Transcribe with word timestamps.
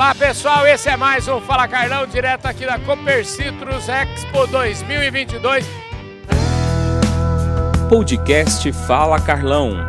Olá 0.00 0.14
pessoal, 0.14 0.66
esse 0.66 0.88
é 0.88 0.96
mais 0.96 1.28
um 1.28 1.42
Fala 1.42 1.68
Carlão, 1.68 2.06
direto 2.06 2.46
aqui 2.46 2.64
da 2.64 2.78
Cooper 2.78 3.22
Citrus 3.22 3.86
Expo 3.86 4.46
2022. 4.46 5.66
Podcast 7.86 8.72
Fala 8.86 9.20
Carlão. 9.20 9.84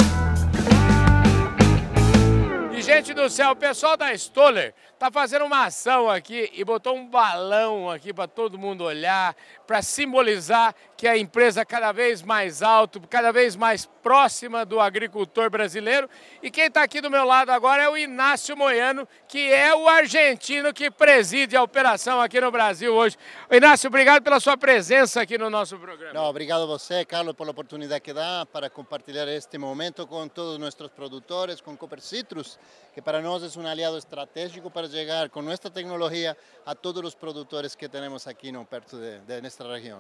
E 2.74 2.82
gente 2.82 3.14
do 3.14 3.30
céu, 3.30 3.52
o 3.52 3.56
pessoal 3.56 3.96
da 3.96 4.14
Stoller 4.14 4.74
tá 5.02 5.10
fazendo 5.10 5.46
uma 5.46 5.66
ação 5.66 6.08
aqui 6.08 6.52
e 6.54 6.64
botou 6.64 6.96
um 6.96 7.08
balão 7.08 7.90
aqui 7.90 8.14
para 8.14 8.28
todo 8.28 8.56
mundo 8.56 8.84
olhar, 8.84 9.36
para 9.66 9.82
simbolizar 9.82 10.76
que 10.96 11.08
a 11.08 11.18
empresa 11.18 11.66
cada 11.66 11.92
vez 11.92 12.22
mais 12.22 12.62
alto, 12.62 13.02
cada 13.10 13.32
vez 13.32 13.56
mais 13.56 13.88
próxima 14.04 14.64
do 14.64 14.80
agricultor 14.80 15.50
brasileiro. 15.50 16.08
E 16.44 16.52
quem 16.52 16.66
está 16.66 16.84
aqui 16.84 17.02
do 17.02 17.10
meu 17.10 17.26
lado 17.26 17.50
agora 17.50 17.82
é 17.82 17.90
o 17.90 17.98
Inácio 17.98 18.56
Moiano, 18.56 19.08
que 19.28 19.52
é 19.52 19.74
o 19.74 19.88
argentino 19.88 20.72
que 20.72 20.92
preside 20.92 21.58
a 21.58 21.64
operação 21.64 22.22
aqui 22.22 22.40
no 22.40 22.52
Brasil 22.52 22.94
hoje. 22.94 23.18
Inácio, 23.50 23.88
obrigado 23.88 24.22
pela 24.22 24.40
sua 24.40 24.56
presença 24.56 25.20
aqui 25.20 25.36
no 25.36 25.50
nosso 25.50 25.80
programa. 25.80 26.14
Não, 26.14 26.26
obrigado 26.26 26.62
a 26.62 26.68
você, 26.68 27.04
Carlos, 27.04 27.34
pela 27.34 27.50
oportunidade 27.50 28.02
que 28.02 28.14
dá 28.14 28.46
para 28.46 28.70
compartilhar 28.70 29.28
este 29.28 29.58
momento 29.58 30.06
com 30.06 30.28
todos 30.28 30.60
nossos 30.60 30.92
produtores, 30.92 31.60
com 31.60 31.76
Cooper 31.76 32.02
Citrus, 32.02 32.60
que 32.94 33.02
para 33.02 33.20
nós 33.20 33.42
é 33.42 33.60
um 33.60 33.66
aliado 33.66 33.98
estratégico 33.98 34.70
para 34.70 34.91
chegar 34.92 35.30
com 35.30 35.42
nossa 35.42 35.70
tecnologia 35.70 36.36
a 36.66 36.76
todos 36.76 37.04
os 37.04 37.16
produtores 37.16 37.76
que 37.76 37.88
temos 37.90 38.28
aqui 38.28 38.52
no, 38.52 38.66
perto 38.66 38.98
de, 38.98 39.20
de. 39.20 39.42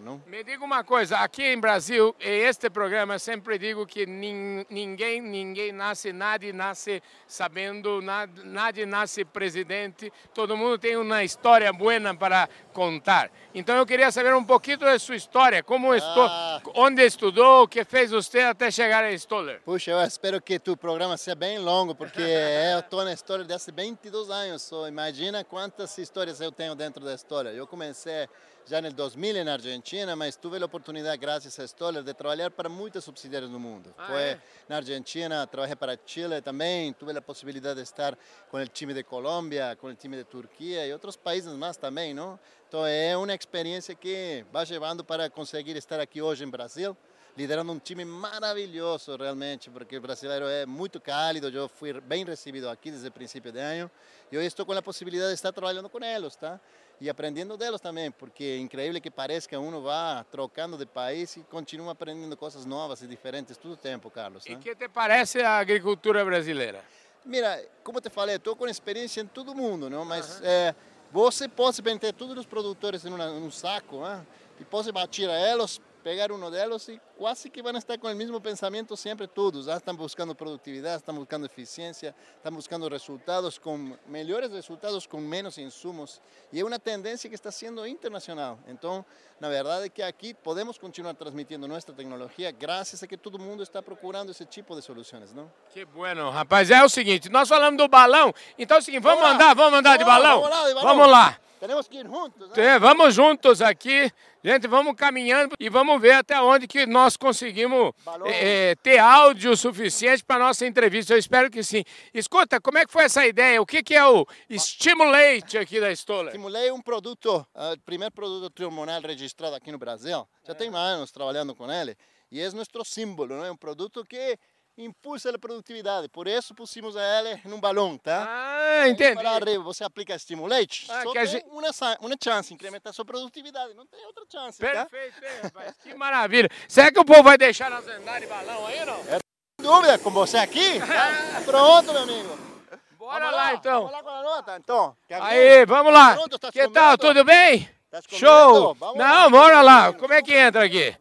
Não? 0.02 0.22
Me 0.27 0.44
diga 0.44 0.64
uma 0.64 0.84
coisa, 0.84 1.17
aqui 1.17 1.44
em 1.44 1.59
Brasil, 1.59 2.16
este 2.20 2.70
programa, 2.70 3.17
sempre 3.17 3.58
digo 3.58 3.86
que 3.86 4.05
nin, 4.05 4.66
ninguém, 4.70 5.22
ninguém 5.22 5.72
nasce, 5.72 6.14
nadie 6.14 6.54
nasce 6.54 7.02
sabendo, 7.27 8.00
nadie 8.02 8.86
nasce 8.86 9.26
presidente, 9.26 10.12
todo 10.34 10.55
mundo 10.55 10.77
tem 10.77 10.95
uma 10.98 11.23
história 11.23 11.72
boa 11.72 11.92
para 12.17 12.48
contar. 12.73 13.30
Então 13.53 13.75
eu 13.75 13.86
queria 13.86 14.12
saber 14.12 14.34
um 14.34 14.44
pouquinho 14.44 14.78
da 14.78 14.97
sua 14.97 15.16
história, 15.16 15.62
como 15.62 15.94
estou, 15.94 16.25
ah. 16.25 16.62
onde 16.75 17.06
estudou, 17.06 17.64
o 17.64 17.67
que 17.67 17.84
fez 17.84 18.12
você 18.12 18.39
até 18.39 18.72
chegar 18.72 19.03
a 19.03 19.12
Stoller. 19.12 19.62
Puxa, 19.64 19.92
eu 19.92 20.02
espero 20.02 20.42
que 20.42 20.58
tu 20.58 20.78
programa 20.78 21.17
seja 21.17 21.36
bem 21.36 21.59
longo, 21.59 21.94
porque 21.94 22.22
eu 22.73 22.80
estou 22.80 23.03
na 23.03 23.14
história 23.14 23.44
desde 23.44 23.72
22 23.72 24.30
anos, 24.30 24.62
imagina 24.88 25.44
quantas 25.44 25.98
histórias 25.98 26.42
eu 26.42 26.52
tenho 26.52 26.76
dentro 26.76 27.04
da 27.04 27.14
história. 27.14 27.50
Eu 27.50 27.66
comecei 27.68 28.28
já 28.66 28.82
no 28.82 28.92
2000 28.92 29.44
na 29.44 29.54
Argentina, 29.54 30.16
mas 30.16 30.36
tive 30.36 30.58
a 30.58 30.66
oportunidade, 30.66 31.18
graças 31.18 31.60
a 31.60 31.64
Stoller, 31.66 32.04
de 32.04 32.14
trabalhar 32.14 32.52
para 32.52 32.70
muitas 32.70 33.04
subsidiárias 33.04 33.50
no 33.50 33.59
mundo. 33.59 33.94
Ah, 33.98 34.08
Foi 34.08 34.22
é? 34.22 34.42
na 34.70 34.78
Argentina, 34.78 35.46
trabalhei 35.48 35.76
para 35.76 35.98
Chile 36.06 36.42
também, 36.42 36.94
tive 36.94 37.18
a 37.18 37.22
possibilidade 37.22 37.76
de 37.76 37.84
estar 37.84 38.18
com 38.50 38.58
o 38.58 38.68
time 38.68 38.94
de 38.94 39.04
Colômbia, 39.04 39.76
com 39.80 39.88
o 39.88 39.96
time 39.96 40.18
de 40.18 40.24
Turquia 40.24 40.86
e 40.86 40.94
outros 40.94 41.16
países 41.16 41.54
mais 41.54 41.78
também, 41.78 42.14
não? 42.14 42.40
Então 42.68 42.86
é 42.86 43.18
uma 43.18 43.34
experiência 43.34 43.94
que 43.96 44.46
vai 44.52 44.66
levando 44.66 45.04
para 45.04 45.30
conseguir 45.30 45.76
estar 45.76 46.00
aqui 46.00 46.22
hoje 46.22 46.44
em 46.44 46.50
Brasil 46.50 46.96
liderando 47.38 47.72
um 47.72 47.80
time 47.80 48.04
maravilhoso 48.04 49.16
realmente, 49.16 49.70
porque 49.70 49.98
o 49.98 50.02
brasileiro 50.02 50.46
é 50.46 50.66
muito 50.66 51.00
cálido, 51.00 51.48
eu 51.50 51.70
fui 51.70 52.00
bem 52.02 52.26
recebido 52.26 52.70
aqui 52.70 52.92
desde 52.92 53.08
o 53.08 53.12
princípio 53.12 53.52
de 53.52 53.60
ano, 53.60 53.90
e 54.32 54.38
hoje 54.38 54.48
estou 54.48 54.66
com 54.66 54.74
a 54.74 54.82
possibilidade 54.82 55.30
de 55.30 55.36
estar 55.36 55.52
trabalhando 55.52 55.90
com 55.90 56.04
eles, 56.04 56.36
tá? 56.36 56.59
E 57.00 57.09
aprendendo 57.09 57.58
deles 57.58 57.82
também, 57.82 58.12
porque 58.12 58.44
é 58.44 58.58
incrível 58.58 59.02
que 59.02 59.09
parece 59.09 59.50
que 59.50 59.56
uno 59.56 59.82
vá 59.82 60.24
trocando 60.30 60.78
de 60.78 60.86
país 60.86 61.36
e 61.36 61.40
continua 61.42 61.94
aprendendo 61.94 62.38
coisas 62.38 62.64
novas 62.64 63.02
e 63.02 63.08
diferentes 63.08 63.58
todo 63.58 63.74
o 63.74 63.78
tempo, 63.78 64.09
Carlos. 64.12 64.46
E 64.46 64.54
o 64.54 64.59
que 64.59 64.76
te 64.76 64.88
parece 64.88 65.42
a 65.42 65.58
agricultura 65.58 66.24
brasileira? 66.24 66.84
Mira, 67.26 67.64
como 67.84 68.00
te 68.00 68.09
falei, 68.09 68.36
estou 68.36 68.56
com 68.56 68.68
experiência 68.68 69.22
em 69.22 69.26
todo 69.26 69.56
mundo, 69.56 69.90
não? 69.90 70.06
Mas 70.06 70.40
uhum. 70.40 70.46
é, 70.46 70.76
você 71.12 71.48
pode 71.48 71.82
meter 71.82 72.14
todos 72.14 72.38
os 72.38 72.46
produtores 72.46 73.04
em 73.04 73.12
um 73.12 73.52
saco, 73.52 74.02
né? 74.02 74.26
e 74.62 74.64
pode 74.64 74.92
bater 74.92 75.28
a 75.28 75.52
eles 75.52 75.82
pegar 76.02 76.31
uno 76.31 76.49
de 76.49 76.63
ellos 76.63 76.89
y 76.89 76.99
casi 77.19 77.50
que 77.50 77.62
van 77.62 77.75
a 77.75 77.79
estar 77.79 78.00
con 78.00 78.12
el 78.12 78.17
mismo 78.17 78.41
pensamiento 78.41 78.95
siempre 78.97 79.28
todos. 79.28 79.67
¿ah? 79.67 79.78
Están 79.78 79.95
buscando 79.95 80.35
productividad, 80.35 80.95
están 80.95 81.16
buscando 81.16 81.45
eficiencia, 81.47 82.16
están 82.35 82.56
buscando 82.56 82.89
resultados 82.89 83.59
con 83.59 83.97
mejores 84.07 84.51
resultados 84.51 85.07
con 85.07 85.28
menos 85.28 85.57
insumos. 85.57 86.22
Y 86.51 86.59
es 86.59 86.63
una 86.63 86.79
tendencia 86.79 87.29
que 87.29 87.35
está 87.35 87.51
siendo 87.51 87.85
internacional. 87.85 88.57
Entonces, 88.67 89.06
la 89.40 89.47
verdad 89.47 89.84
es 89.84 89.91
que 89.91 90.03
aquí 90.03 90.34
podemos 90.34 90.78
continuar 90.78 91.16
transmitiendo 91.16 91.67
nuestra 91.67 91.95
tecnologia 91.95 92.51
graças 92.51 93.01
a 93.01 93.07
que 93.07 93.17
todo 93.17 93.40
mundo 93.40 93.63
está 93.63 93.81
procurando 93.81 94.31
esse 94.31 94.45
tipo 94.45 94.75
de 94.75 94.81
soluções, 94.81 95.34
não? 95.34 95.51
Que 95.73 95.85
bueno, 95.85 96.29
rapaz. 96.29 96.69
É 96.69 96.84
o 96.84 96.90
seguinte, 96.90 97.29
nós 97.29 97.50
falamos 97.50 97.78
do 97.78 97.88
balão, 97.88 98.34
então 98.57 98.78
é 98.78 98.79
o 98.79 98.84
seguinte, 98.84 99.01
vamos, 99.01 99.22
vamos 99.22 99.35
andar, 99.35 99.56
vamos 99.56 99.79
andar 99.79 99.97
de 99.97 100.03
balão? 100.03 100.41
Vamos 100.41 100.50
lá, 100.50 100.67
de 100.67 100.73
balão. 100.73 100.97
Vamos 100.97 101.11
lá. 101.11 101.40
Temos 101.67 101.88
que 101.88 101.99
ir 101.99 102.07
juntos, 102.07 102.49
né? 102.49 102.66
É, 102.66 102.79
vamos 102.79 103.13
juntos 103.13 103.61
aqui, 103.61 104.11
gente, 104.44 104.67
vamos 104.67 104.95
caminhando 104.95 105.55
e 105.59 105.69
vamos 105.69 106.01
ver 106.01 106.13
até 106.13 106.41
onde 106.41 106.67
que 106.67 106.88
nós 106.88 107.16
conseguimos 107.16 107.94
é, 108.25 108.73
ter 108.77 108.97
áudio 108.97 109.55
suficiente 109.55 110.23
para 110.25 110.44
nossa 110.44 110.66
entrevista. 110.66 111.13
Eu 111.13 111.19
espero 111.19 111.51
que 111.51 111.61
sim. 111.61 111.83
Escuta, 112.16 112.59
como 112.59 112.79
é 112.79 112.85
que 112.85 112.91
foi 112.91 113.03
essa 113.03 113.27
ideia? 113.27 113.61
O 113.61 113.66
que, 113.67 113.83
que 113.83 113.94
é 113.94 114.03
o 114.03 114.25
Stimulate 114.49 115.59
aqui 115.59 115.79
da 115.79 115.91
Stoller? 115.91 116.31
Stimulate 116.31 116.67
é 116.67 116.73
um 116.73 116.81
produto, 116.81 117.45
o 117.53 117.79
primeiro 117.85 118.11
produto 118.11 118.49
trihormonal 118.49 118.99
registrado 118.99 119.55
aqui 119.55 119.72
no 119.72 119.78
Brasil. 119.78 120.28
Já 120.43 120.53
é. 120.53 120.55
tem 120.55 120.75
anos 120.75 121.11
trabalhando 121.11 121.53
com 121.55 121.72
ele 121.72 121.95
e 122.31 122.39
é 122.39 122.49
nosso 122.51 122.85
símbolo, 122.85 123.35
não 123.35 123.45
é 123.45 123.51
um 123.51 123.57
produto 123.57 124.05
que 124.05 124.39
impulsa 124.78 125.30
a 125.30 125.40
produtividade. 125.40 126.08
Por 126.09 126.28
isso 126.28 126.54
pusimos 126.54 126.96
ela 126.96 127.40
num 127.46 127.59
balão, 127.59 127.98
tá? 127.98 128.26
Ah, 128.28 128.88
entendi. 128.88 129.16
Para 129.16 129.32
arriba 129.32 129.64
você 129.64 129.84
aplica 129.84 130.16
estimulante, 130.16 130.88
ah, 130.90 131.04
só 131.04 131.14
tem 131.14 131.26
gente... 131.26 131.46
uma, 131.48 131.70
uma 132.02 132.16
chance, 132.22 132.54
incrementar 132.54 132.94
sua 132.94 133.06
produtividade. 133.06 133.74
Não 133.74 133.86
tem 133.86 134.06
outra 134.06 134.24
chance, 134.32 134.59
tá? 134.59 134.86
Perfeito, 134.86 135.22
tá? 135.22 135.44
rapaz. 135.44 135.76
Que 135.84 135.94
maravilha. 135.94 136.50
Será 136.68 136.92
que 136.92 137.00
o 137.00 137.06
povo 137.06 137.24
vai 137.24 137.38
deixar 137.38 137.70
nós 137.70 137.88
andar 137.88 138.20
de 138.20 138.28
balão 138.28 138.66
aí, 138.66 138.86
não? 138.86 139.00
É 139.08 139.20
dúvida, 139.62 139.98
com 140.00 140.09
você 140.09 140.38
aqui? 140.38 140.80
Tá 140.80 141.42
pronto, 141.46 141.94
meu 141.94 142.03
amigo. 142.03 142.52
Bora 142.98 143.26
lá, 143.26 143.32
lá, 143.32 143.53
então. 143.53 143.88
Vamos 143.88 143.92
lá 143.92 144.03
com 144.03 144.09
a 144.09 144.24
nota, 144.24 144.58
então. 144.58 144.96
Aí, 145.09 145.66
vamos 145.66 145.94
lá. 145.94 146.14
Pronto, 146.14 146.40
tá 146.40 146.52
que 146.52 146.68
tal, 146.70 146.98
tudo 146.98 147.24
bem? 147.24 147.68
Tá 147.90 148.00
Show! 148.08 148.74
Vamos 148.76 148.98
não, 148.98 149.24
lá. 149.24 149.30
bora 149.30 149.62
lá. 149.62 149.94
Como 149.94 150.14
é 150.14 150.22
que 150.22 150.34
entra 150.34 150.64
aqui? 150.64 150.96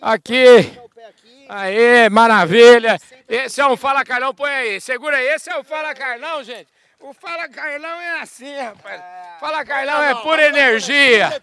Aqui. 0.00 0.80
Aê, 1.52 2.08
maravilha. 2.08 2.96
Esse 3.28 3.60
é 3.60 3.66
um 3.66 3.76
Fala 3.76 4.04
Carlão, 4.04 4.32
põe 4.32 4.50
aí. 4.50 4.80
Segura 4.80 5.16
aí, 5.16 5.26
esse 5.30 5.50
é 5.50 5.58
o 5.58 5.64
Fala 5.64 5.92
Carlão, 5.96 6.44
gente. 6.44 6.68
O 7.00 7.12
Fala 7.12 7.48
Carlão 7.48 8.00
é 8.00 8.20
assim, 8.20 8.56
rapaz. 8.56 9.02
Fala 9.40 9.64
Carlão 9.64 10.00
é 10.00 10.14
pura 10.14 10.46
energia. 10.46 11.42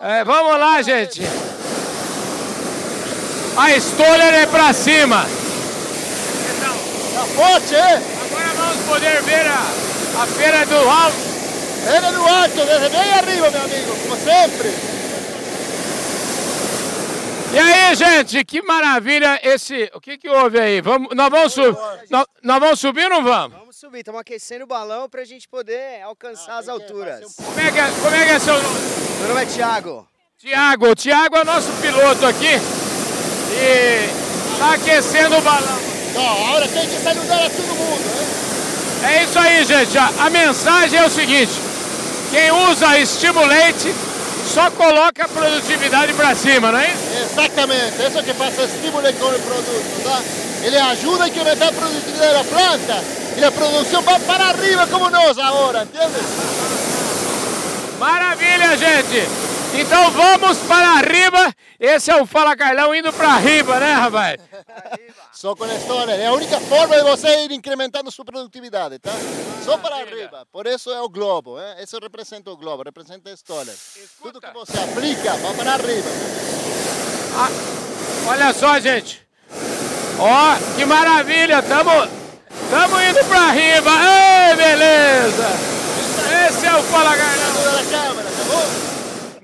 É, 0.00 0.22
vamos 0.22 0.58
lá, 0.58 0.82
gente. 0.82 1.22
A 3.56 3.70
Stoller 3.78 4.34
é 4.34 4.46
pra 4.46 4.72
cima. 4.74 5.22
Tá 7.14 7.24
forte, 7.34 7.74
hein? 7.74 8.02
Agora 8.26 8.48
vamos 8.54 8.86
poder 8.86 9.22
ver 9.22 9.46
a, 9.46 10.22
a 10.22 10.26
feira 10.26 10.66
do 10.66 10.76
alto. 10.76 11.16
Feira 11.88 12.12
do 12.12 12.28
alto, 12.28 12.66
desde 12.66 12.88
bem 12.90 13.12
arriba, 13.14 13.50
meu 13.50 13.62
amigo, 13.62 13.96
como 14.02 14.16
sempre. 14.16 15.00
E 17.52 17.58
aí, 17.90 17.96
gente, 17.96 18.44
que 18.44 18.62
maravilha 18.62 19.40
esse. 19.42 19.90
O 19.94 20.00
que, 20.00 20.16
que 20.16 20.28
houve 20.28 20.58
aí? 20.60 20.80
Vamos, 20.80 21.14
nós, 21.14 21.30
vamos 21.30 21.52
subir, 21.52 21.78
nós, 22.08 22.26
nós 22.42 22.60
vamos 22.60 22.80
subir 22.80 23.04
ou 23.04 23.10
não 23.10 23.24
vamos? 23.24 23.58
Vamos 23.58 23.76
subir, 23.76 23.98
estamos 23.98 24.20
aquecendo 24.20 24.64
o 24.64 24.66
balão 24.66 25.08
para 25.08 25.22
a 25.22 25.24
gente 25.24 25.48
poder 25.48 26.02
alcançar 26.02 26.52
ah, 26.52 26.58
as 26.58 26.68
alturas. 26.68 27.34
Como 27.34 27.60
é, 27.60 27.72
que 27.72 27.78
é, 27.78 27.90
como 28.02 28.16
é 28.16 28.24
que 28.26 28.30
é 28.30 28.38
seu 28.38 28.54
nome? 28.54 28.80
Meu 29.18 29.28
nome 29.28 29.42
é 29.42 29.46
Thiago. 29.46 30.08
Tiago, 30.38 30.90
o 30.90 30.94
Tiago 30.94 31.36
é 31.36 31.44
nosso 31.44 31.70
piloto 31.82 32.26
aqui 32.26 32.54
e 33.52 34.52
está 34.52 34.74
aquecendo 34.74 35.36
o 35.36 35.40
balão. 35.42 35.80
Não, 36.14 36.48
agora 36.48 36.68
tem 36.68 36.88
que 36.88 36.96
saludar 37.00 37.46
a 37.46 37.50
todo 37.50 37.74
mundo, 37.74 39.02
né? 39.02 39.14
É 39.14 39.24
isso 39.24 39.38
aí, 39.38 39.64
gente. 39.64 39.98
A, 39.98 40.10
a 40.18 40.30
mensagem 40.30 40.98
é 40.98 41.04
o 41.04 41.10
seguinte: 41.10 41.52
quem 42.30 42.50
usa 42.52 42.98
estimulante 42.98 43.92
só 44.50 44.68
coloca 44.72 45.24
a 45.24 45.28
produtividade 45.28 46.12
para 46.14 46.34
cima, 46.34 46.72
não 46.72 46.78
é 46.78 46.90
isso? 46.90 47.32
Exatamente, 47.32 48.02
isso 48.02 48.22
que 48.24 48.34
faz 48.34 48.58
estímulo 48.58 49.12
com 49.14 49.26
o 49.26 49.40
produto, 49.40 50.02
tá? 50.02 50.20
Ele 50.64 50.76
ajuda 50.76 51.24
a 51.24 51.28
incrementar 51.28 51.68
a 51.68 51.72
produtividade 51.72 52.32
da 52.32 52.44
planta 52.44 53.04
e 53.36 53.44
a 53.44 53.52
produção 53.52 54.02
vai 54.02 54.18
para 54.18 54.44
arriba 54.46 54.86
como 54.88 55.08
nós 55.08 55.38
agora, 55.38 55.84
entende? 55.84 56.20
Maravilha, 58.00 58.76
gente! 58.76 59.49
Então 59.74 60.10
vamos 60.10 60.58
para 60.58 60.98
arriba. 60.98 61.54
Esse 61.78 62.10
é 62.10 62.20
o 62.20 62.26
Fala 62.26 62.56
Carlão 62.56 62.94
indo 62.94 63.12
para 63.12 63.34
arriba, 63.34 63.78
né, 63.78 63.92
rapaz? 63.92 64.40
Só 65.32 65.54
com 65.54 65.64
a 65.64 65.74
história. 65.74 66.12
É 66.12 66.26
a 66.26 66.32
única 66.32 66.60
forma 66.60 66.96
de 66.96 67.02
você 67.02 67.44
ir 67.44 67.52
incrementando 67.52 68.10
sua 68.10 68.24
produtividade, 68.24 68.98
tá? 68.98 69.12
Só 69.64 69.78
para 69.78 69.96
arriba. 69.96 70.46
Por 70.50 70.66
isso 70.66 70.90
é 70.90 71.00
o 71.00 71.08
globo, 71.08 71.56
né? 71.56 71.76
Isso 71.82 71.98
representa 72.00 72.50
o 72.50 72.56
globo, 72.56 72.82
representa 72.82 73.30
a 73.30 73.32
história. 73.32 73.72
Tudo 74.20 74.40
que 74.40 74.50
você 74.52 74.78
aplica, 74.78 75.34
vai 75.34 75.54
para 75.54 75.72
arriba. 75.74 76.08
Ah, 77.36 77.48
olha 78.28 78.52
só, 78.52 78.78
gente. 78.80 79.26
Ó, 80.18 80.26
oh, 80.26 80.76
que 80.76 80.84
maravilha. 80.84 81.62
Tamo, 81.62 81.90
tamo 82.70 83.00
indo 83.00 83.24
para 83.26 83.40
arriba. 83.40 83.90
Ei, 83.90 84.56
beleza. 84.56 85.70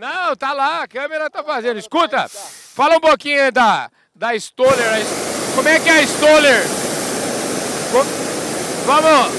Não, 0.07 0.37
tá 0.37 0.53
lá, 0.53 0.85
a 0.85 0.87
câmera 0.87 1.29
tá 1.29 1.43
fazendo. 1.43 1.81
Escuta, 1.81 2.29
fala 2.29 2.97
um 2.97 3.01
pouquinho 3.01 3.51
da, 3.51 3.91
da 4.15 4.37
Stoller. 4.37 5.03
Como 5.57 5.69
é 5.69 5.81
que 5.81 5.89
é 5.89 5.99
a 5.99 6.03
Stoller? 6.03 6.63
Vamos! 8.85 9.33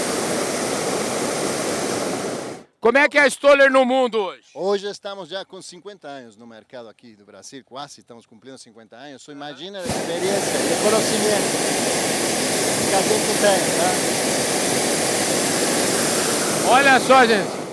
Como 2.81 2.97
é 2.97 3.07
que 3.07 3.17
é 3.17 3.21
a 3.21 3.29
Stoller 3.29 3.71
no 3.71 3.85
mundo 3.85 4.17
hoje? 4.17 4.43
Hoje 4.53 4.89
estamos 4.89 5.29
já 5.29 5.45
com 5.45 5.61
50 5.61 6.05
anos 6.05 6.35
no 6.35 6.45
mercado 6.45 6.89
aqui 6.89 7.15
do 7.15 7.23
Brasil, 7.23 7.63
quase 7.63 8.01
estamos 8.01 8.25
cumprindo 8.25 8.57
50 8.57 8.93
anos. 8.93 9.21
Só 9.21 9.31
imagina 9.31 9.79
a 9.79 9.83
experiência 9.83 10.27
e 10.27 10.83
conhecimento 10.83 11.47
que 12.89 12.93
a 12.93 13.01
gente 13.01 13.39
tem, 13.39 13.57
tá? 16.65 16.69
Olha 16.69 16.99
só, 16.99 17.25
gente. 17.25 17.66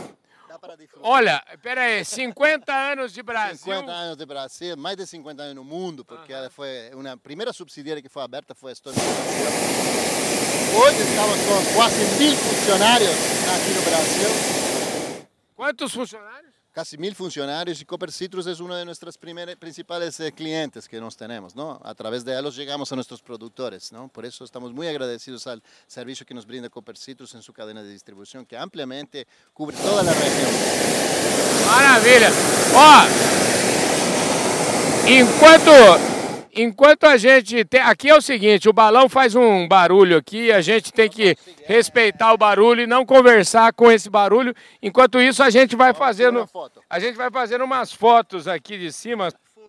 Para 0.65 0.77
desfrutar. 0.77 1.11
Olha, 1.11 1.45
pera 1.63 1.83
aí, 1.83 2.03
50 2.03 2.73
anos 2.73 3.13
de 3.13 3.23
Brasil. 3.23 3.59
50 3.59 3.93
anos 3.93 4.17
de 4.17 4.25
Brasil, 4.25 4.77
mais 4.79 4.97
de 4.97 5.07
50 5.07 5.43
anos 5.43 5.55
no 5.57 5.65
mundo, 5.65 6.07
porque 6.07 6.33
ela 6.33 6.49
foi 6.49 6.91
uma 6.95 7.19
primeira 7.19 7.53
subsidiária 7.53 8.01
que 8.01 8.09
foi 8.09 8.23
aberta 8.23 8.55
foi 8.55 8.73
a 8.73 8.75
Brasil. 8.75 8.95
Hoje 10.75 11.03
estamos 11.03 11.37
com 11.47 11.75
quase 11.75 12.03
mil 12.19 12.35
funcionários 12.35 13.11
aqui 13.11 13.75
no 13.75 13.83
Brasil. 13.83 14.29
Quantos 15.55 15.93
funcionários? 15.93 16.54
Casi 16.75 16.99
mil 16.99 17.15
funcionarios 17.15 17.81
y 17.81 17.85
Copper 17.85 18.11
Citrus 18.11 18.49
es 18.49 18.59
uno 18.59 18.75
de 18.75 18.85
nuestros 18.85 19.17
primer- 19.17 19.57
principales 19.57 20.19
eh, 20.19 20.33
clientes 20.33 20.89
que 20.89 21.01
nos 21.01 21.17
tenemos, 21.17 21.55
¿no? 21.55 21.81
A 21.85 21.95
través 21.95 22.25
de 22.25 22.37
ellos 22.37 22.57
llegamos 22.57 22.91
a 22.91 22.97
nuestros 22.97 23.23
productores, 23.23 23.93
¿no? 23.93 24.09
Por 24.09 24.27
eso 24.27 24.45
estamos 24.45 24.73
muy 24.73 24.89
agradecidos 24.89 25.47
al 25.47 25.63
servicio 25.87 26.27
que 26.27 26.35
nos 26.35 26.45
brinda 26.45 26.69
Copper 26.69 26.97
Citrus 26.97 27.33
en 27.37 27.43
su 27.43 27.53
cadena 27.53 27.81
de 27.81 27.93
distribución, 27.93 28.45
que 28.45 28.57
ampliamente 28.57 29.25
cubre 29.53 29.77
toda 29.77 30.03
la 30.03 30.13
región. 30.13 30.51
Maravilha. 31.69 32.33
Ó, 32.75 33.05
enquanto, 35.07 35.99
enquanto 36.55 37.05
a 37.05 37.17
gente 37.17 37.65
tem, 37.65 37.81
aqui 37.81 38.09
é 38.09 38.17
o 38.17 38.21
seguinte, 38.21 38.69
o 38.69 38.73
balão 38.73 39.09
faz 39.09 39.35
um 39.35 39.67
barulho 39.69 40.17
aqui, 40.17 40.53
a 40.53 40.61
gente 40.61 40.93
tem 40.93 41.09
que 41.09 41.37
respeitar 41.67 42.33
o 42.33 42.39
barulho 42.39 42.83
e 42.83 42.87
não 42.87 43.05
conversar 43.05 43.73
com 43.73 43.91
esse 43.91 44.09
barulho. 44.09 44.55
Enquanto 44.83 45.21
isso, 45.21 45.43
a 45.43 45.51
gente 45.51 45.77
vai 45.77 45.93
fazendo, 45.93 46.49
a 46.89 46.99
gente 46.99 47.17
vai 47.17 47.31
fazendo 47.31 47.65
umas 47.65 47.93
fotos 47.93 48.47
aqui 48.49 48.79
de 48.79 48.93
cima. 48.93 49.29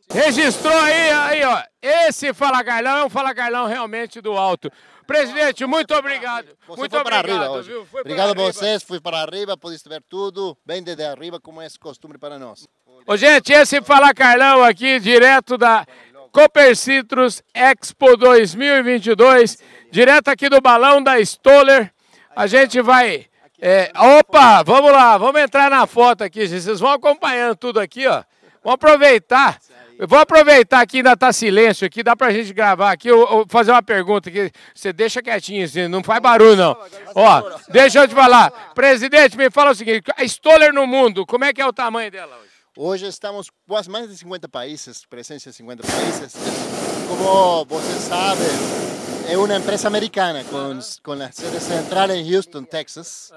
Registrou 0.09 0.77
aí, 0.77 1.09
aí, 1.11 1.43
ó. 1.43 1.63
Esse 1.81 2.33
Fala 2.33 2.63
Carlão 2.63 2.97
é 2.97 3.05
um 3.05 3.09
Fala 3.09 3.33
Carlão 3.33 3.65
realmente 3.65 4.21
do 4.21 4.33
alto. 4.33 4.71
Presidente, 5.05 5.65
muito 5.65 5.93
obrigado. 5.93 6.47
Você 6.67 6.79
Muito 6.79 6.91
foi 6.91 7.03
para 7.03 7.19
obrigado, 7.19 7.41
arriba 7.41 7.57
hoje. 7.57 7.69
viu? 7.69 7.85
Foi 7.85 8.01
Obrigado 8.01 8.31
a 8.31 8.33
vocês, 8.33 8.81
fui 8.81 8.99
para 8.99 9.19
arriba, 9.19 9.55
pudiste 9.55 9.87
ver 9.87 10.03
tudo, 10.09 10.57
bem 10.65 10.81
desde 10.81 11.03
arriba, 11.03 11.39
como 11.39 11.61
é 11.61 11.67
costume 11.79 12.17
para 12.17 12.39
nós. 12.39 12.67
Ô, 13.05 13.15
gente, 13.15 13.53
esse 13.53 13.81
Fala 13.81 14.13
Carlão 14.13 14.63
aqui, 14.63 14.99
direto 14.99 15.57
da 15.57 15.85
Cooper 16.35 16.75
Citrus 16.75 17.41
Expo 17.53 18.17
2022, 18.17 19.57
direto 19.89 20.27
aqui 20.27 20.49
do 20.49 20.59
balão 20.59 21.01
da 21.01 21.17
Stoller. 21.21 21.89
A 22.35 22.45
gente 22.45 22.81
vai. 22.81 23.27
é, 23.61 23.89
opa, 23.95 24.61
vamos 24.61 24.91
lá, 24.91 25.17
vamos 25.17 25.39
entrar 25.39 25.69
na 25.69 25.87
foto 25.87 26.25
aqui, 26.25 26.45
gente. 26.45 26.61
Vocês 26.61 26.81
vão 26.81 26.91
acompanhando 26.91 27.55
tudo 27.55 27.79
aqui, 27.79 28.05
ó. 28.05 28.21
Vamos 28.61 28.75
aproveitar. 28.75 29.57
Eu 29.97 30.09
vou 30.09 30.19
aproveitar 30.19 30.85
que 30.85 30.97
ainda 30.97 31.15
tá 31.15 31.31
silêncio 31.31 31.87
aqui, 31.87 32.03
dá 32.03 32.17
pra 32.17 32.31
gente 32.31 32.51
gravar 32.51 32.91
aqui. 32.91 33.07
Eu, 33.07 33.21
eu 33.21 33.45
fazer 33.47 33.71
uma 33.71 33.81
pergunta 33.81 34.27
aqui. 34.27 34.51
Você 34.73 34.91
deixa 34.91 35.21
quietinho, 35.21 35.63
assim, 35.63 35.87
não 35.87 36.03
faz 36.03 36.19
barulho, 36.19 36.57
não. 36.57 36.77
Ó, 37.15 37.43
deixa 37.69 37.99
eu 37.99 38.09
te 38.09 38.13
falar. 38.13 38.51
Presidente, 38.75 39.37
me 39.37 39.49
fala 39.49 39.71
o 39.71 39.75
seguinte: 39.75 40.11
a 40.17 40.25
Stoller 40.25 40.73
no 40.73 40.85
mundo, 40.85 41.25
como 41.25 41.45
é 41.45 41.53
que 41.53 41.61
é 41.61 41.65
o 41.65 41.71
tamanho 41.71 42.11
dela 42.11 42.35
hoje? 42.35 42.54
Hoje 42.77 43.07
estamos 43.07 43.49
quase 43.65 43.89
mais 43.89 44.09
de 44.09 44.17
50 44.17 44.49
países, 44.49 45.05
presença 45.05 45.47
em 45.47 45.53
50 45.53 45.83
países. 45.87 46.33
Como 47.07 47.63
você 47.63 47.99
sabe, 48.01 48.41
é 49.31 49.37
uma 49.37 49.55
empresa 49.55 49.87
americana 49.87 50.43
com, 50.43 50.77
com 51.01 51.13
a 51.13 51.31
sede 51.31 51.61
central 51.61 52.11
em 52.11 52.35
Houston, 52.35 52.63
Texas. 52.63 53.31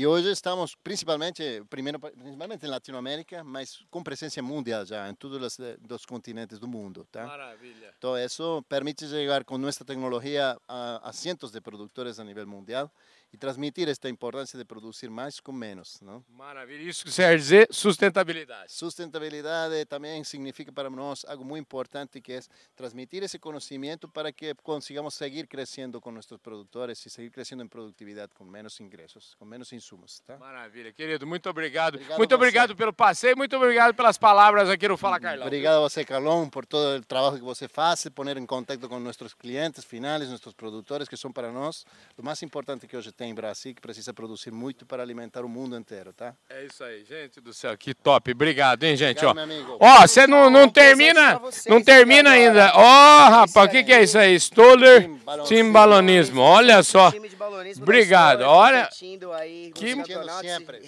E 0.00 0.06
hoje 0.06 0.30
estamos 0.30 0.74
principalmente, 0.76 1.62
primeiro, 1.68 2.00
principalmente 2.00 2.64
em 2.64 2.70
Latinoamérica, 2.70 3.44
mas 3.44 3.84
com 3.90 4.02
presença 4.02 4.40
mundial 4.40 4.86
já 4.86 5.06
em 5.10 5.14
todos 5.14 5.42
os 5.42 5.60
eh, 5.60 5.76
dos 5.78 6.06
continentes 6.06 6.58
do 6.58 6.66
mundo. 6.66 7.06
Tá? 7.12 7.26
Maravilha. 7.26 7.92
Então, 7.98 8.16
isso 8.16 8.64
permite 8.66 9.06
chegar 9.06 9.44
com 9.44 9.58
nossa 9.58 9.84
tecnologia 9.84 10.56
a, 10.66 11.06
a 11.06 11.12
cientos 11.12 11.50
de 11.50 11.60
produtores 11.60 12.18
a 12.18 12.24
nível 12.24 12.46
mundial 12.46 12.90
e 13.32 13.36
transmitir 13.36 13.88
esta 13.88 14.08
importância 14.08 14.58
de 14.58 14.64
produzir 14.64 15.08
mais 15.08 15.38
com 15.38 15.52
menos. 15.52 16.00
Não? 16.00 16.24
Maravilha. 16.28 16.82
Isso 16.82 17.04
que 17.04 17.12
quer 17.12 17.36
dizer 17.36 17.68
sustentabilidade. 17.70 18.72
Sustentabilidade 18.72 19.84
também 19.86 20.24
significa 20.24 20.72
para 20.72 20.90
nós 20.90 21.24
algo 21.26 21.44
muito 21.44 21.62
importante 21.62 22.20
que 22.20 22.32
é 22.32 22.40
transmitir 22.74 23.22
esse 23.22 23.38
conhecimento 23.38 24.08
para 24.08 24.32
que 24.32 24.54
consigamos 24.62 25.14
seguir 25.14 25.46
crescendo 25.46 26.00
com 26.00 26.10
nossos 26.10 26.38
produtores 26.38 27.04
e 27.06 27.10
seguir 27.10 27.30
crescendo 27.30 27.62
em 27.62 27.68
produtividade 27.68 28.32
com 28.34 28.44
menos 28.44 28.80
ingressos, 28.80 29.34
com 29.34 29.44
menos 29.44 29.72
insumos, 29.72 29.89
tá? 30.26 30.36
Maravilha, 30.38 30.92
querido. 30.92 31.26
Muito 31.26 31.48
obrigado. 31.48 31.94
Obrigado 31.94 32.18
muito 32.18 32.34
obrigado 32.34 32.76
pelo 32.76 32.92
passeio, 32.92 33.36
muito 33.36 33.56
obrigado 33.56 33.94
pelas 33.94 34.18
palavras 34.18 34.68
aqui 34.68 34.86
no 34.88 34.96
Fala 34.96 35.18
Carlão. 35.18 35.46
Obrigado 35.46 35.76
a 35.76 35.80
você, 35.80 36.04
Carlão, 36.04 36.48
por 36.48 36.66
todo 36.66 36.98
o 36.98 37.04
trabalho 37.04 37.36
que 37.36 37.44
você 37.44 37.68
faz, 37.68 38.06
poner 38.14 38.36
em 38.36 38.46
contato 38.46 38.88
com 38.88 38.98
nossos 38.98 39.34
clientes 39.34 39.84
finais, 39.84 40.28
nossos 40.28 40.52
produtores, 40.52 41.08
que 41.08 41.16
são 41.16 41.32
para 41.32 41.50
nós 41.50 41.84
o 42.16 42.22
mais 42.22 42.42
importante 42.42 42.86
que 42.86 42.96
hoje 42.96 43.12
tem 43.12 43.30
em 43.30 43.34
Brasil, 43.34 43.74
que 43.74 43.80
precisa 43.80 44.12
produzir 44.12 44.50
muito 44.50 44.84
para 44.86 45.02
alimentar 45.02 45.44
o 45.44 45.48
mundo 45.48 45.76
inteiro, 45.76 46.12
tá? 46.12 46.34
É 46.48 46.64
isso 46.64 46.84
aí, 46.84 47.04
gente 47.04 47.40
do 47.40 47.52
céu. 47.52 47.76
Que 47.76 47.94
top. 47.94 48.32
Obrigado, 48.32 48.84
hein, 48.84 48.96
gente. 48.96 49.24
Obrigado, 49.24 49.30
ó. 49.30 49.46
meu 49.46 49.56
amigo. 49.56 49.76
Ó, 49.80 50.00
você 50.02 50.26
não, 50.26 50.50
não 50.50 50.68
termina, 50.68 51.38
vocês 51.38 51.66
não 51.66 51.82
termina 51.82 52.30
agora. 52.30 52.48
ainda. 52.48 52.72
Ó, 52.74 53.28
rapaz, 53.28 53.68
o 53.68 53.70
que, 53.70 53.84
que 53.84 53.92
é 53.92 54.02
isso 54.02 54.18
aí? 54.18 54.38
Stoller 54.38 55.10
Team 55.48 55.72
Balonismo. 55.72 56.40
Olha 56.40 56.82
só. 56.82 57.10
Time 57.10 57.28
de 57.28 57.36
balonismo 57.36 57.84
da 57.84 57.90
Obrigado. 57.90 58.42
Olha, 58.42 58.84
competindo 58.84 59.32
aí 59.76 59.86
que- 59.86 59.94
nos 59.94 60.06
campeonatos, 60.08 60.50
sempre. 60.50 60.80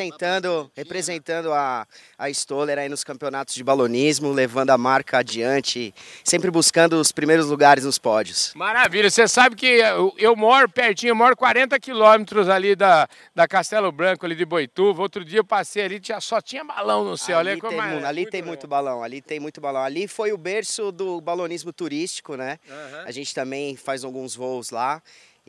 representando, 0.00 0.70
representando 0.76 1.52
a, 1.52 1.86
a 2.18 2.30
Stoller 2.30 2.78
aí 2.78 2.88
nos 2.88 3.04
campeonatos 3.04 3.54
de 3.54 3.62
balonismo, 3.62 4.32
levando 4.32 4.70
a 4.70 4.78
marca 4.78 5.18
adiante, 5.18 5.94
sempre 6.24 6.50
buscando 6.50 6.94
os 7.00 7.12
primeiros 7.12 7.46
lugares 7.46 7.84
nos 7.84 7.98
pódios. 7.98 8.52
Maravilha. 8.54 9.10
Você 9.10 9.26
sabe 9.28 9.56
que 9.56 9.66
eu, 9.66 10.14
eu 10.18 10.34
moro 10.36 10.68
pertinho, 10.68 11.10
eu 11.10 11.14
moro 11.16 11.36
40 11.36 11.78
quilômetros 11.80 12.48
ali 12.48 12.74
da, 12.76 13.08
da 13.34 13.46
Castelo 13.46 13.90
Branco, 13.92 14.24
ali 14.24 14.34
de 14.34 14.44
Boituva. 14.44 15.02
Outro 15.02 15.24
dia 15.24 15.40
eu 15.40 15.44
passei 15.44 15.84
ali, 15.84 16.00
tinha, 16.00 16.20
só 16.20 16.40
tinha 16.40 16.64
balão 16.64 17.04
no 17.04 17.16
céu. 17.16 17.38
ali 17.38 17.50
Olha 17.50 17.60
como 17.60 17.72
tem, 17.72 17.80
é- 17.80 18.00
mu- 18.00 18.06
ali 18.06 18.24
tem 18.26 18.40
legal. 18.40 18.48
muito 18.48 18.66
balão, 18.68 19.02
ali 19.02 19.20
tem 19.20 19.40
muito 19.40 19.60
balão. 19.60 19.82
Ali 19.82 20.06
foi 20.08 20.32
o 20.32 20.38
berço 20.38 20.90
do 20.92 21.20
balonismo 21.20 21.72
turístico, 21.72 22.36
né? 22.36 22.58
Aham. 22.68 23.04
A 23.06 23.10
gente 23.10 23.34
também 23.34 23.76
faz 23.76 24.04
alguns 24.04 24.34
voos 24.34 24.70
lá 24.70 25.02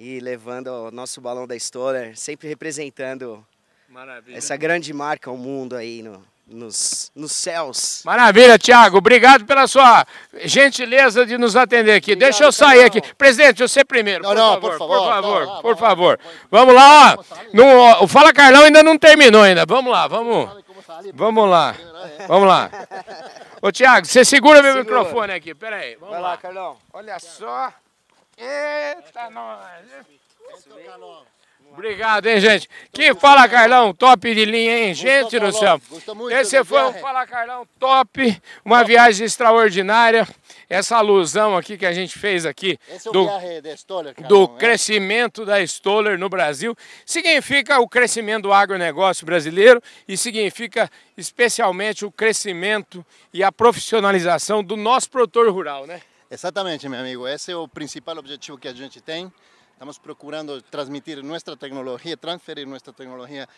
e 0.03 0.19
levando 0.19 0.67
o 0.67 0.89
nosso 0.91 1.21
balão 1.21 1.45
da 1.45 1.55
Stoller, 1.55 2.17
sempre 2.17 2.47
representando 2.47 3.45
Maravilha. 3.87 4.35
essa 4.35 4.57
grande 4.57 4.91
marca 4.91 5.29
ao 5.29 5.37
mundo 5.37 5.75
aí 5.75 6.01
no- 6.01 6.25
nos, 6.47 7.11
nos 7.15 7.31
céus. 7.31 8.01
Maravilha, 8.03 8.57
Tiago. 8.57 8.97
Obrigado 8.97 9.45
pela 9.45 9.67
sua 9.67 10.03
gentileza 10.43 11.23
de 11.23 11.37
nos 11.37 11.55
atender 11.55 11.91
aqui. 11.93 12.13
Obrigado, 12.13 12.29
Deixa 12.31 12.43
eu 12.43 12.51
sair 12.51 12.79
Carlão. 12.79 12.87
aqui. 12.87 13.15
Presidente, 13.15 13.61
você 13.61 13.85
primeiro. 13.85 14.23
Não, 14.23 14.31
por, 14.31 14.35
não, 14.35 14.51
favor, 14.53 14.59
por 14.59 14.77
por 14.77 14.77
favor, 14.79 15.07
favor, 15.07 15.45
tá 15.45 15.53
lá, 15.53 15.61
por 15.61 15.77
favor. 15.77 16.19
Vamos 16.49 16.73
lá, 16.75 17.15
ó. 17.15 17.23
Não, 17.53 18.03
o 18.03 18.07
Fala 18.07 18.33
Carlão 18.33 18.63
ainda 18.63 18.81
não 18.81 18.97
terminou 18.97 19.43
ainda. 19.43 19.65
Vamos 19.67 19.91
lá, 19.91 20.07
vamos. 20.07 20.49
Vamos 21.13 21.47
lá. 21.49 21.75
Vamos 22.27 22.47
lá. 22.47 22.69
Ô, 23.61 23.71
Tiago, 23.71 24.05
você 24.07 24.25
segura 24.25 24.63
meu 24.63 24.73
Segura. 24.73 24.97
microfone 24.99 25.33
aqui. 25.33 25.53
Pera 25.53 25.75
aí. 25.77 25.95
Vamos 25.95 26.09
Vai 26.15 26.21
lá. 26.21 26.29
lá, 26.31 26.37
Carlão. 26.37 26.77
Olha 26.91 27.19
só. 27.19 27.71
Eita, 28.37 29.29
nós. 29.29 29.85
Obrigado, 31.73 32.27
hein, 32.27 32.39
gente. 32.39 32.69
Que 32.91 33.15
Fala 33.15 33.47
Carlão, 33.47 33.93
top 33.93 34.33
de 34.35 34.43
linha, 34.43 34.77
hein? 34.77 34.93
Gente 34.93 35.39
do 35.39 35.53
céu. 35.53 35.81
Gostou 35.89 36.13
muito 36.13 36.35
Esse 36.35 36.61
foi 36.65 36.81
o 36.81 36.85
viagem? 36.85 37.01
Fala 37.01 37.25
Carlão 37.25 37.65
top, 37.79 38.41
uma 38.65 38.83
viagem 38.83 39.25
extraordinária. 39.25 40.27
Essa 40.69 40.97
alusão 40.97 41.57
aqui 41.57 41.77
que 41.77 41.85
a 41.85 41.91
gente 41.91 42.17
fez 42.17 42.45
aqui 42.45 42.79
Esse 42.89 43.07
é 43.07 43.09
o 43.09 43.13
do, 43.13 44.27
do 44.27 44.47
crescimento 44.47 45.45
da 45.45 45.61
Stoller 45.61 46.17
no 46.17 46.29
Brasil 46.29 46.75
significa 47.05 47.79
o 47.79 47.89
crescimento 47.89 48.43
do 48.43 48.53
agronegócio 48.53 49.25
brasileiro 49.25 49.81
e 50.07 50.15
significa 50.15 50.89
especialmente 51.17 52.05
o 52.05 52.11
crescimento 52.11 53.05
e 53.33 53.43
a 53.43 53.51
profissionalização 53.51 54.63
do 54.63 54.77
nosso 54.77 55.09
produtor 55.09 55.49
rural, 55.49 55.85
né? 55.85 56.01
Exatamente, 56.33 56.87
meu 56.87 56.97
amigo. 56.97 57.27
Esse 57.27 57.51
é 57.51 57.55
o 57.57 57.67
principal 57.67 58.17
objetivo 58.17 58.57
que 58.57 58.65
a 58.65 58.73
gente 58.73 59.01
tem. 59.01 59.29
Estamos 59.73 59.97
procurando 59.97 60.61
transmitir 60.61 61.21
nossa 61.21 61.57
tecnologia, 61.57 62.15
transferir 62.15 62.65
nossa 62.65 62.93
tecnologia 62.93 63.49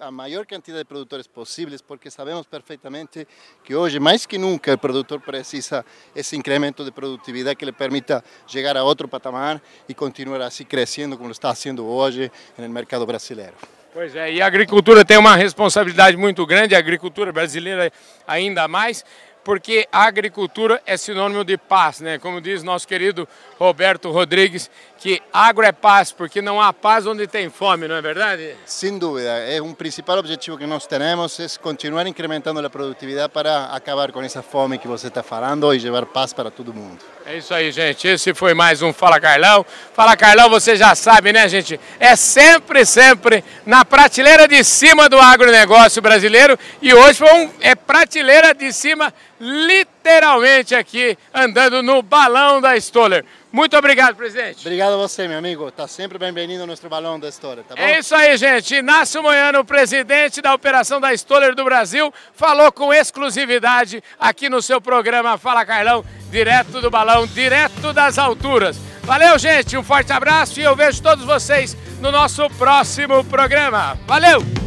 a 0.00 0.10
maior 0.10 0.44
quantidade 0.44 0.82
de 0.82 0.88
produtores 0.88 1.28
possíveis, 1.28 1.80
porque 1.80 2.10
sabemos 2.10 2.44
perfeitamente 2.44 3.28
que 3.62 3.76
hoje, 3.76 4.00
mais 4.00 4.26
que 4.26 4.38
nunca, 4.38 4.74
o 4.74 4.78
produtor 4.78 5.20
precisa 5.20 5.86
esse 6.16 6.36
incremento 6.36 6.84
de 6.84 6.90
produtividade 6.90 7.54
que 7.54 7.64
lhe 7.64 7.70
permita 7.70 8.24
chegar 8.48 8.76
a 8.76 8.82
outro 8.82 9.06
patamar 9.06 9.62
e 9.88 9.94
continuar 9.94 10.42
assim 10.42 10.64
crescendo 10.64 11.16
como 11.16 11.30
está 11.30 11.54
fazendo 11.54 11.86
hoje 11.86 12.32
no 12.58 12.68
mercado 12.68 13.06
brasileiro. 13.06 13.54
Pois 13.92 14.16
é, 14.16 14.32
e 14.32 14.42
a 14.42 14.46
agricultura 14.46 15.04
tem 15.04 15.16
uma 15.16 15.36
responsabilidade 15.36 16.16
muito 16.16 16.44
grande, 16.44 16.74
a 16.74 16.78
agricultura 16.78 17.32
brasileira 17.32 17.90
ainda 18.26 18.66
mais, 18.66 19.04
porque 19.46 19.86
a 19.92 20.02
agricultura 20.06 20.82
é 20.84 20.96
sinônimo 20.96 21.44
de 21.44 21.56
paz, 21.56 22.00
né? 22.00 22.18
Como 22.18 22.40
diz 22.40 22.64
nosso 22.64 22.86
querido 22.88 23.28
Roberto 23.60 24.10
Rodrigues, 24.10 24.68
que 24.98 25.22
agro 25.32 25.64
é 25.64 25.70
paz, 25.70 26.10
porque 26.10 26.42
não 26.42 26.60
há 26.60 26.72
paz 26.72 27.06
onde 27.06 27.28
tem 27.28 27.48
fome, 27.48 27.86
não 27.86 27.94
é 27.94 28.02
verdade? 28.02 28.56
Sem 28.64 28.98
dúvida, 28.98 29.28
é 29.28 29.62
um 29.62 29.72
principal 29.72 30.18
objetivo 30.18 30.58
que 30.58 30.66
nós 30.66 30.84
temos 30.84 31.38
é 31.38 31.46
continuar 31.62 32.08
incrementando 32.08 32.58
a 32.58 32.68
produtividade 32.68 33.32
para 33.32 33.66
acabar 33.66 34.10
com 34.10 34.20
essa 34.20 34.42
fome 34.42 34.78
que 34.78 34.88
você 34.88 35.06
está 35.06 35.22
falando 35.22 35.72
e 35.72 35.78
levar 35.78 36.06
paz 36.06 36.32
para 36.32 36.50
todo 36.50 36.74
mundo. 36.74 36.98
É 37.24 37.36
isso 37.36 37.54
aí, 37.54 37.70
gente. 37.70 38.08
Esse 38.08 38.34
foi 38.34 38.52
mais 38.52 38.82
um 38.82 38.92
Fala 38.92 39.20
Carlão. 39.20 39.64
Fala 39.94 40.16
Carlão, 40.16 40.50
você 40.50 40.74
já 40.74 40.94
sabe, 40.96 41.32
né, 41.32 41.48
gente? 41.48 41.78
É 42.00 42.16
sempre, 42.16 42.84
sempre 42.84 43.44
na 43.64 43.84
prateleira 43.84 44.48
de 44.48 44.64
cima 44.64 45.08
do 45.08 45.20
agronegócio 45.20 46.02
brasileiro 46.02 46.58
e 46.82 46.92
hoje 46.92 47.20
foi 47.20 47.32
um, 47.32 47.50
é 47.60 47.76
prateleira 47.76 48.52
de 48.52 48.72
cima 48.72 49.14
literalmente 49.40 50.74
aqui, 50.74 51.16
andando 51.32 51.82
no 51.82 52.02
balão 52.02 52.60
da 52.60 52.76
Stoller. 52.76 53.24
Muito 53.52 53.76
obrigado, 53.76 54.14
presidente. 54.16 54.60
Obrigado 54.60 54.92
a 54.92 54.96
você, 54.96 55.26
meu 55.26 55.38
amigo. 55.38 55.68
Está 55.68 55.88
sempre 55.88 56.18
bem-vindo 56.18 56.60
ao 56.60 56.66
nosso 56.66 56.86
balão 56.88 57.18
da 57.18 57.28
história, 57.28 57.64
tá 57.66 57.74
bom? 57.74 57.80
É 57.80 57.98
isso 57.98 58.14
aí, 58.14 58.36
gente. 58.36 58.74
Inácio 58.74 59.22
Moiano, 59.22 59.64
presidente 59.64 60.42
da 60.42 60.52
operação 60.52 61.00
da 61.00 61.14
Stoller 61.14 61.54
do 61.54 61.64
Brasil, 61.64 62.12
falou 62.34 62.70
com 62.70 62.92
exclusividade 62.92 64.02
aqui 64.18 64.50
no 64.50 64.60
seu 64.60 64.78
programa 64.78 65.38
Fala 65.38 65.64
Carlão, 65.64 66.04
direto 66.30 66.82
do 66.82 66.90
balão, 66.90 67.26
direto 67.26 67.94
das 67.94 68.18
alturas. 68.18 68.76
Valeu, 69.04 69.38
gente. 69.38 69.76
Um 69.76 69.82
forte 69.82 70.12
abraço 70.12 70.60
e 70.60 70.64
eu 70.64 70.76
vejo 70.76 71.00
todos 71.00 71.24
vocês 71.24 71.76
no 72.00 72.10
nosso 72.10 72.48
próximo 72.58 73.24
programa. 73.24 73.96
Valeu! 74.06 74.65